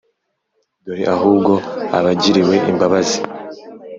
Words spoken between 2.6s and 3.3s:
imbabazi.»